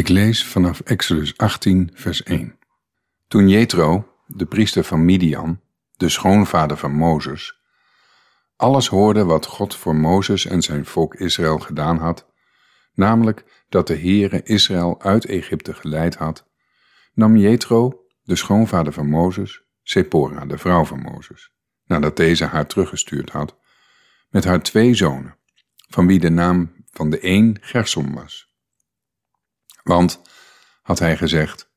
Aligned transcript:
Ik 0.00 0.08
lees 0.08 0.44
vanaf 0.46 0.80
Exodus 0.80 1.36
18, 1.36 1.90
vers 1.94 2.22
1. 2.22 2.58
Toen 3.28 3.48
Jethro, 3.48 4.08
de 4.26 4.46
priester 4.46 4.84
van 4.84 5.04
Midian, 5.04 5.60
de 5.96 6.08
schoonvader 6.08 6.76
van 6.76 6.92
Mozes, 6.92 7.60
alles 8.56 8.86
hoorde 8.86 9.24
wat 9.24 9.46
God 9.46 9.74
voor 9.74 9.96
Mozes 9.96 10.46
en 10.46 10.62
zijn 10.62 10.86
volk 10.86 11.14
Israël 11.14 11.58
gedaan 11.58 11.98
had, 11.98 12.26
namelijk 12.94 13.64
dat 13.68 13.86
de 13.86 13.96
Heere 13.96 14.42
Israël 14.42 15.02
uit 15.02 15.24
Egypte 15.24 15.74
geleid 15.74 16.14
had, 16.14 16.46
nam 17.14 17.36
Jethro, 17.36 18.04
de 18.22 18.36
schoonvader 18.36 18.92
van 18.92 19.08
Mozes, 19.08 19.62
Sephora, 19.82 20.44
de 20.44 20.58
vrouw 20.58 20.84
van 20.84 21.00
Mozes, 21.00 21.52
nadat 21.84 22.16
deze 22.16 22.44
haar 22.44 22.66
teruggestuurd 22.66 23.30
had, 23.30 23.56
met 24.28 24.44
haar 24.44 24.62
twee 24.62 24.94
zonen, 24.94 25.36
van 25.88 26.06
wie 26.06 26.18
de 26.18 26.30
naam 26.30 26.72
van 26.90 27.10
de 27.10 27.18
een 27.26 27.56
Gersom 27.60 28.14
was 28.14 28.49
want, 29.82 30.20
had 30.82 30.98
hij 30.98 31.16
gezegd, 31.16 31.70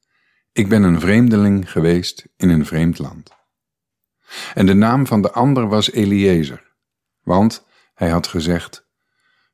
ik 0.52 0.70
ben 0.70 0.84
een 0.84 1.00
vreemdeling 1.00 1.72
geweest 1.72 2.28
in 2.38 2.50
een 2.50 2.66
vreemd 2.66 3.00
land. 3.00 3.32
En 4.54 4.66
de 4.66 4.74
naam 4.74 5.08
van 5.08 5.22
de 5.22 5.32
ander 5.32 5.68
was 5.68 5.92
Eliezer, 5.92 6.74
want 7.22 7.66
hij 7.94 8.10
had 8.10 8.28
gezegd, 8.28 8.88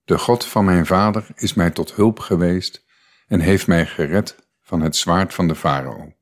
de 0.04 0.18
God 0.18 0.46
van 0.46 0.66
mijn 0.66 0.86
vader 0.86 1.28
is 1.36 1.54
mij 1.54 1.70
tot 1.70 1.96
hulp 1.96 2.20
geweest 2.20 2.86
en 3.28 3.40
heeft 3.40 3.68
mij 3.68 3.86
gered 3.86 4.36
van 4.62 4.82
het 4.82 4.96
zwaard 4.96 5.34
van 5.34 5.48
de 5.48 5.56
farao. 5.56 6.14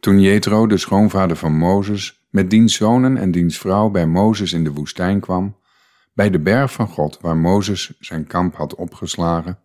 Toen 0.00 0.20
Jethro, 0.20 0.66
de 0.66 0.78
schoonvader 0.78 1.36
van 1.36 1.52
Mozes, 1.52 2.26
met 2.30 2.50
diens 2.50 2.74
zonen 2.74 3.16
en 3.16 3.30
diens 3.30 3.58
vrouw 3.58 3.88
bij 3.88 4.06
Mozes 4.06 4.52
in 4.52 4.64
de 4.64 4.72
woestijn 4.72 5.20
kwam, 5.20 5.56
bij 6.12 6.30
de 6.30 6.40
berg 6.40 6.72
van 6.72 6.88
God 6.88 7.18
waar 7.20 7.36
Mozes 7.36 7.96
zijn 7.98 8.26
kamp 8.26 8.54
had 8.54 8.74
opgeslagen, 8.74 9.58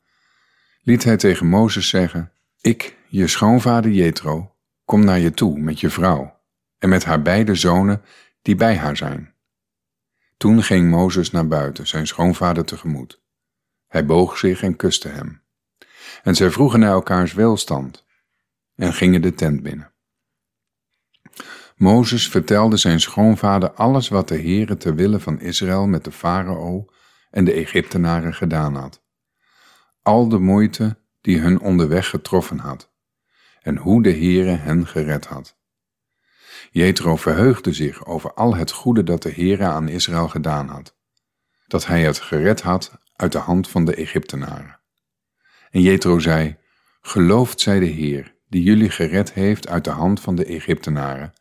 liet 0.89 1.03
hij 1.03 1.17
tegen 1.17 1.48
Mozes 1.48 1.89
zeggen: 1.89 2.31
Ik, 2.61 2.97
je 3.07 3.27
schoonvader 3.27 3.91
Jethro, 3.91 4.55
kom 4.86 5.05
naar 5.05 5.19
je 5.19 5.31
toe 5.31 5.59
met 5.59 5.80
je 5.80 5.89
vrouw 5.89 6.39
en 6.77 6.89
met 6.89 7.05
haar 7.05 7.22
beide 7.22 7.55
zonen 7.55 8.02
die 8.41 8.55
bij 8.55 8.77
haar 8.77 8.97
zijn. 8.97 9.33
Toen 10.38 10.64
ging 10.64 10.89
Mozes 10.89 11.31
naar 11.31 11.47
buiten, 11.47 11.88
zijn 11.88 12.08
schoonvader 12.08 12.66
tegemoet. 12.66 13.22
Hij 13.88 14.05
boog 14.05 14.38
zich 14.38 14.61
en 14.61 14.75
kuste 14.75 15.08
hem. 15.08 15.41
En 16.23 16.36
zij 16.36 16.52
vroegen 16.52 16.80
naar 16.80 16.92
elkaars 16.92 17.33
welstand 17.33 18.05
en 18.75 18.94
gingen 18.94 19.21
de 19.21 19.33
tent 19.33 19.64
binnen. 19.64 19.92
Mozes 21.75 22.30
vertelde 22.30 22.77
zijn 22.77 22.99
schoonvader 22.99 23.71
alles 23.71 24.09
wat 24.09 24.27
de 24.27 24.38
Heere 24.38 24.77
ter 24.77 24.95
wille 24.95 25.19
van 25.19 25.39
Israël 25.39 25.88
met 25.88 26.03
de 26.03 26.11
farao 26.11 26.86
en 27.31 27.45
de 27.45 27.53
Egyptenaren 27.53 28.33
gedaan 28.33 28.75
had 28.75 29.08
al 30.09 30.27
de 30.27 30.39
moeite 30.39 30.97
die 31.21 31.39
hun 31.39 31.59
onderweg 31.59 32.09
getroffen 32.09 32.59
had, 32.59 32.91
en 33.61 33.77
hoe 33.77 34.03
de 34.03 34.11
Heere 34.11 34.49
hen 34.49 34.88
gered 34.88 35.25
had. 35.25 35.57
Jethro 36.71 37.15
verheugde 37.15 37.73
zich 37.73 38.05
over 38.05 38.33
al 38.33 38.55
het 38.55 38.71
goede 38.71 39.03
dat 39.03 39.21
de 39.21 39.31
Heere 39.31 39.65
aan 39.65 39.87
Israël 39.87 40.27
gedaan 40.27 40.67
had, 40.67 40.97
dat 41.67 41.85
hij 41.85 42.03
het 42.03 42.19
gered 42.19 42.61
had 42.61 42.91
uit 43.15 43.31
de 43.31 43.37
hand 43.37 43.69
van 43.69 43.85
de 43.85 43.95
Egyptenaren. 43.95 44.80
En 45.71 45.81
Jethro 45.81 46.19
zei, 46.19 46.57
Geloofd 47.02 47.59
zij 47.59 47.80
de 47.80 47.85
Heer, 47.85 48.35
die 48.47 48.63
jullie 48.63 48.89
gered 48.89 49.33
heeft 49.33 49.67
uit 49.67 49.83
de 49.83 49.89
hand 49.89 50.19
van 50.19 50.35
de 50.35 50.45
Egyptenaren 50.45 51.33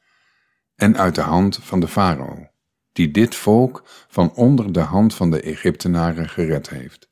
en 0.74 0.96
uit 0.96 1.14
de 1.14 1.20
hand 1.20 1.58
van 1.62 1.80
de 1.80 1.88
farao, 1.88 2.50
die 2.92 3.10
dit 3.10 3.34
volk 3.34 3.82
van 4.08 4.32
onder 4.34 4.72
de 4.72 4.80
hand 4.80 5.14
van 5.14 5.30
de 5.30 5.40
Egyptenaren 5.40 6.28
gered 6.28 6.68
heeft. 6.68 7.07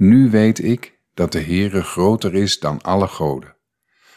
Nu 0.00 0.30
weet 0.30 0.64
ik 0.64 0.98
dat 1.14 1.32
de 1.32 1.40
Heere 1.40 1.82
groter 1.82 2.34
is 2.34 2.58
dan 2.58 2.82
alle 2.82 3.06
goden, 3.08 3.56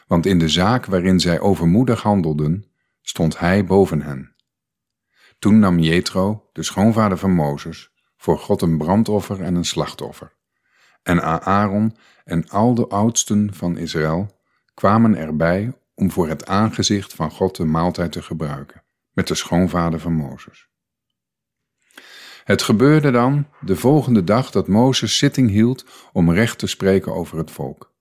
want 0.08 0.25
in 0.25 0.40
de 0.40 0.50
zaak 0.50 0.86
waarin 0.86 1.20
zij 1.20 1.40
overmoedig 1.40 2.02
handelden, 2.02 2.66
stond 3.02 3.40
hij 3.40 3.66
boven 3.66 4.02
hen. 4.02 4.36
Toen 5.40 5.59
nam 5.59 5.80
Jethro, 5.80 6.50
de 6.53 6.63
schoonvader 6.63 7.18
van 7.18 7.31
Mozes, 7.31 7.91
voor 8.18 8.40
God 8.40 8.62
een 8.62 8.78
brandoffer 8.78 9.41
en 9.41 9.56
een 9.56 9.66
slachtoffer. 9.66 10.34
En 11.02 11.44
Aaron 11.44 11.97
en 12.24 12.50
al 12.50 12.74
de 12.74 12.88
oudsten 12.88 13.53
van 13.53 13.78
Israël 13.78 14.40
kwamen 14.74 15.16
erbij 15.16 15.74
om 15.96 16.12
voor 16.12 16.28
het 16.28 16.46
aangezicht 16.46 17.13
van 17.13 17.31
God 17.31 17.56
de 17.56 17.66
maaltijd 17.66 18.12
te 18.12 18.22
gebruiken, 18.22 18.84
met 19.12 19.28
de 19.28 19.36
schoonvader 19.36 20.00
van 20.00 20.13
Mozes. 20.13 20.72
Het 22.44 22.62
gebeurde 22.62 23.12
dan 23.12 23.48
de 23.59 23.76
volgende 23.76 24.24
dag 24.24 24.52
dat 24.52 24.68
Mozes 24.68 25.18
zitting 25.18 25.50
hield 25.50 25.86
om 26.12 26.31
recht 26.31 26.59
te 26.59 26.68
spreken 26.68 27.14
over 27.14 27.38
het 27.38 27.52
volk. 27.52 27.94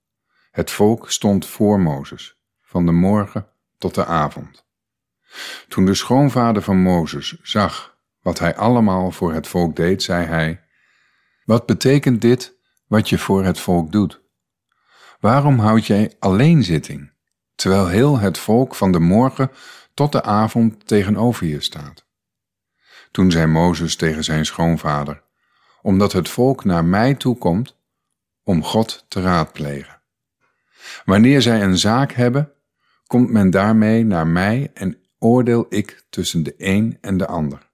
Het 0.50 0.70
volk 0.70 1.10
stond 1.10 1.46
voor 1.46 1.80
Mozes, 1.80 2.36
van 2.60 2.86
de 2.86 2.92
morgen 2.92 3.46
tot 3.78 3.94
de 3.94 4.04
avond. 4.04 4.64
Toen 5.68 5.84
de 5.84 5.94
schoonvader 5.94 6.62
van 6.62 6.82
Mozes 6.82 7.40
zag 7.42 7.96
wat 8.20 8.38
hij 8.38 8.56
allemaal 8.56 9.10
voor 9.10 9.32
het 9.32 9.46
volk 9.46 9.76
deed, 9.76 10.02
zei 10.02 10.26
hij: 10.26 10.64
Wat 11.44 11.66
betekent 11.66 12.20
dit 12.20 12.58
wat 12.86 13.08
je 13.08 13.18
voor 13.18 13.44
het 13.44 13.60
volk 13.60 13.92
doet? 13.92 14.20
Waarom 15.20 15.58
houd 15.58 15.86
jij 15.86 16.12
alleen 16.18 16.64
zitting, 16.64 17.12
terwijl 17.54 17.88
heel 17.88 18.18
het 18.18 18.38
volk 18.38 18.74
van 18.74 18.92
de 18.92 19.00
morgen 19.00 19.50
tot 19.94 20.12
de 20.12 20.22
avond 20.22 20.86
tegenover 20.86 21.46
je 21.46 21.60
staat? 21.60 22.10
Toen 23.12 23.30
zei 23.30 23.46
Mozes 23.46 23.96
tegen 23.96 24.24
zijn 24.24 24.46
schoonvader, 24.46 25.22
omdat 25.82 26.12
het 26.12 26.28
volk 26.28 26.64
naar 26.64 26.84
mij 26.84 27.14
toe 27.14 27.38
komt 27.38 27.76
om 28.42 28.64
God 28.64 29.04
te 29.08 29.20
raadplegen. 29.20 30.02
Wanneer 31.04 31.42
zij 31.42 31.62
een 31.62 31.78
zaak 31.78 32.12
hebben, 32.12 32.52
komt 33.06 33.30
men 33.30 33.50
daarmee 33.50 34.04
naar 34.04 34.26
mij 34.26 34.70
en 34.74 34.98
oordeel 35.18 35.66
ik 35.68 36.06
tussen 36.10 36.42
de 36.42 36.54
een 36.56 36.98
en 37.00 37.16
de 37.16 37.26
ander. 37.26 37.70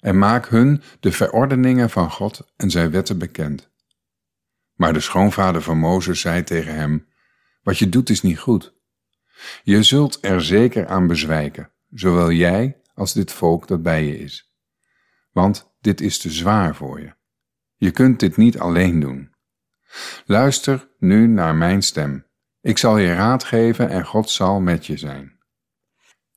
En 0.00 0.18
maak 0.18 0.48
hun 0.48 0.82
de 1.00 1.12
verordeningen 1.12 1.90
van 1.90 2.10
God 2.10 2.52
en 2.56 2.70
zijn 2.70 2.90
wetten 2.90 3.18
bekend. 3.18 3.70
Maar 4.74 4.92
de 4.92 5.00
schoonvader 5.00 5.62
van 5.62 5.78
Mozes 5.78 6.20
zei 6.20 6.42
tegen 6.42 6.74
hem, 6.74 7.08
wat 7.62 7.78
je 7.78 7.88
doet 7.88 8.10
is 8.10 8.22
niet 8.22 8.38
goed. 8.38 8.74
Je 9.62 9.82
zult 9.82 10.18
er 10.24 10.42
zeker 10.42 10.86
aan 10.86 11.06
bezwijken, 11.06 11.70
zowel 11.90 12.30
jij 12.30 12.80
als 12.96 13.12
dit 13.12 13.32
volk 13.32 13.68
dat 13.68 13.82
bij 13.82 14.04
je 14.04 14.18
is. 14.18 14.54
Want 15.32 15.74
dit 15.80 16.00
is 16.00 16.18
te 16.18 16.30
zwaar 16.30 16.74
voor 16.74 17.00
je. 17.00 17.14
Je 17.76 17.90
kunt 17.90 18.20
dit 18.20 18.36
niet 18.36 18.58
alleen 18.58 19.00
doen. 19.00 19.34
Luister 20.24 20.88
nu 20.98 21.26
naar 21.26 21.54
mijn 21.54 21.82
stem. 21.82 22.26
Ik 22.60 22.78
zal 22.78 22.96
je 22.98 23.14
raad 23.14 23.44
geven 23.44 23.88
en 23.88 24.04
God 24.04 24.30
zal 24.30 24.60
met 24.60 24.86
je 24.86 24.96
zijn. 24.96 25.38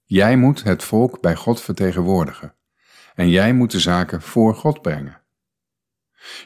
Jij 0.03 0.37
moet 0.37 0.63
het 0.63 0.83
volk 0.83 1.21
bij 1.21 1.35
God 1.35 1.61
vertegenwoordigen 1.61 2.55
en 3.15 3.29
jij 3.29 3.53
moet 3.53 3.71
de 3.71 3.79
zaken 3.79 4.21
voor 4.21 4.55
God 4.55 4.81
brengen. 4.81 5.21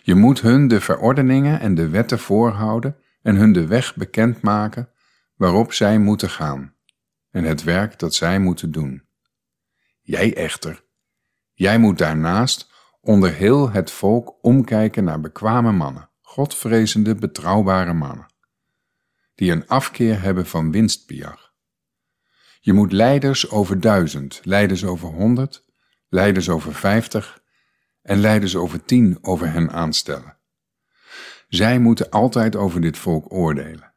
Je 0.04 0.16
moet 0.16 0.42
hun 0.42 0.68
de 0.68 0.82
verordeningen 0.82 1.60
en 1.60 1.76
de 1.76 1.90
wetten 1.90 2.20
voorhouden 2.20 2.98
en 3.22 3.36
hun 3.36 3.54
de 3.54 3.68
weg 3.68 3.96
bekendmaken 3.96 4.90
waarop 5.36 5.74
zij 5.74 6.00
moeten 6.00 6.30
gaan 6.30 6.76
en 7.32 7.44
het 7.44 7.64
werk 7.64 8.00
dat 8.00 8.14
zij 8.14 8.40
moeten 8.40 8.72
doen. 8.72 9.04
Jij 10.06 10.36
echter, 10.36 10.84
jij 11.54 11.78
moet 11.78 11.98
daarnaast 11.98 12.72
onder 13.02 13.34
heel 13.34 13.70
het 13.70 13.92
volk 13.92 14.38
omkijken 14.42 15.04
naar 15.04 15.20
bekwame 15.20 15.72
mannen, 15.72 16.10
godvrezende, 16.22 17.16
betrouwbare 17.16 17.94
mannen, 17.94 18.26
die 19.36 19.52
een 19.52 19.68
afkeer 19.68 20.22
hebben 20.22 20.46
van 20.46 20.72
winstbejag. 20.72 21.54
Je 22.60 22.74
moet 22.74 22.92
leiders 22.92 23.50
over 23.50 23.80
duizend, 23.80 24.42
leiders 24.44 24.86
over 24.86 25.10
honderd, 25.10 25.66
leiders 26.10 26.50
over 26.50 26.74
vijftig 26.74 27.44
en 28.02 28.20
leiders 28.20 28.56
over 28.56 28.86
tien 28.86 29.18
over 29.22 29.52
hen 29.52 29.72
aanstellen. 29.72 30.38
Zij 31.48 31.80
moeten 31.80 32.10
altijd 32.10 32.56
over 32.56 32.82
dit 32.82 32.98
volk 32.98 33.34
oordelen. 33.34 33.94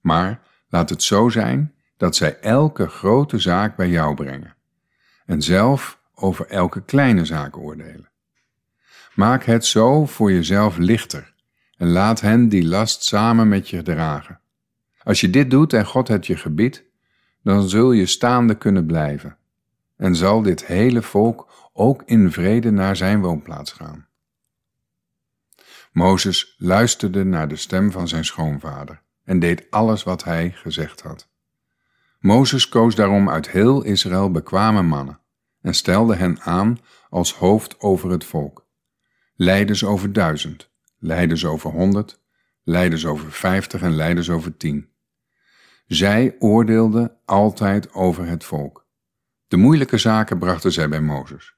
Maar 0.00 0.46
laat 0.68 0.90
het 0.90 1.02
zo 1.02 1.28
zijn 1.28 1.74
dat 1.96 2.16
zij 2.16 2.38
elke 2.38 2.88
grote 2.88 3.38
zaak 3.38 3.76
bij 3.76 3.88
jou 3.88 4.14
brengen 4.14 4.60
en 5.26 5.42
zelf 5.42 6.00
over 6.14 6.46
elke 6.46 6.84
kleine 6.84 7.24
zaak 7.24 7.56
oordelen. 7.56 8.10
Maak 9.14 9.44
het 9.44 9.66
zo 9.66 10.06
voor 10.06 10.32
jezelf 10.32 10.76
lichter 10.76 11.34
en 11.76 11.88
laat 11.88 12.20
hen 12.20 12.48
die 12.48 12.64
last 12.64 13.04
samen 13.04 13.48
met 13.48 13.68
je 13.68 13.82
dragen. 13.82 14.40
Als 15.02 15.20
je 15.20 15.30
dit 15.30 15.50
doet 15.50 15.72
en 15.72 15.86
God 15.86 16.08
het 16.08 16.26
je 16.26 16.36
gebiedt, 16.36 16.84
dan 17.42 17.68
zul 17.68 17.92
je 17.92 18.06
staande 18.06 18.54
kunnen 18.54 18.86
blijven 18.86 19.36
en 19.96 20.16
zal 20.16 20.42
dit 20.42 20.66
hele 20.66 21.02
volk 21.02 21.70
ook 21.72 22.02
in 22.04 22.32
vrede 22.32 22.70
naar 22.70 22.96
zijn 22.96 23.20
woonplaats 23.20 23.72
gaan. 23.72 24.06
Mozes 25.92 26.54
luisterde 26.58 27.24
naar 27.24 27.48
de 27.48 27.56
stem 27.56 27.90
van 27.90 28.08
zijn 28.08 28.24
schoonvader 28.24 29.02
en 29.24 29.38
deed 29.38 29.66
alles 29.70 30.02
wat 30.02 30.24
hij 30.24 30.50
gezegd 30.54 31.02
had. 31.02 31.28
Mozes 32.22 32.68
koos 32.68 32.94
daarom 32.94 33.30
uit 33.30 33.50
heel 33.50 33.82
Israël 33.82 34.30
bekwame 34.30 34.82
mannen 34.82 35.20
en 35.60 35.74
stelde 35.74 36.16
hen 36.16 36.40
aan 36.40 36.78
als 37.08 37.34
hoofd 37.34 37.80
over 37.80 38.10
het 38.10 38.24
volk. 38.24 38.66
Leiders 39.34 39.84
over 39.84 40.12
duizend, 40.12 40.70
leiders 40.98 41.44
over 41.44 41.70
honderd, 41.70 42.20
leiders 42.62 43.06
over 43.06 43.32
vijftig 43.32 43.82
en 43.82 43.94
leiders 43.94 44.30
over 44.30 44.56
tien. 44.56 44.88
Zij 45.86 46.36
oordeelden 46.38 47.16
altijd 47.24 47.92
over 47.92 48.26
het 48.26 48.44
volk. 48.44 48.86
De 49.48 49.56
moeilijke 49.56 49.98
zaken 49.98 50.38
brachten 50.38 50.72
zij 50.72 50.88
bij 50.88 51.00
Mozes. 51.00 51.54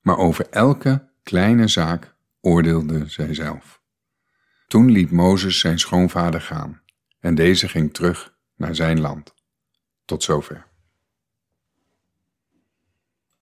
Maar 0.00 0.18
over 0.18 0.46
elke 0.50 1.08
kleine 1.22 1.68
zaak 1.68 2.14
oordeelde 2.40 3.08
zij 3.08 3.34
zelf. 3.34 3.82
Toen 4.66 4.90
liet 4.90 5.10
Mozes 5.10 5.58
zijn 5.58 5.78
schoonvader 5.78 6.40
gaan 6.40 6.80
en 7.20 7.34
deze 7.34 7.68
ging 7.68 7.94
terug 7.94 8.34
naar 8.56 8.74
zijn 8.74 9.00
land. 9.00 9.40
Tot 10.04 10.22
zover. 10.22 10.71